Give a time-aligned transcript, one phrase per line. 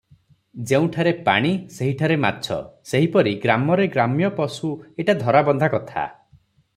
[0.69, 2.57] ଯେଉଁଠାରେ ପାଣି, ସେହିଠାରେ ମାଛ,
[2.93, 4.71] ସେହିପରି ଗ୍ରାମରେ ଗ୍ରାମ୍ୟ ପଶୁ
[5.05, 6.07] ଏଟା ଧରାବନ୍ଧା କଥା।